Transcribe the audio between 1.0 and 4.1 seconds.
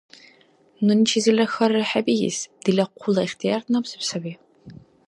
чизилра хьарра хӀебиис! Дила хъула ихтияр набзиб